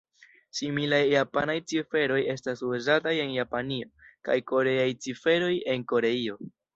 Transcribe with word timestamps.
Similaj 0.59 1.01
japanaj 1.09 1.55
ciferoj 1.73 2.17
estas 2.33 2.63
uzataj 2.67 3.13
en 3.25 3.33
Japanio 3.35 3.91
kaj 4.31 4.39
koreaj 4.53 4.87
ciferoj 5.07 5.51
en 5.75 5.85
Koreio. 5.93 6.39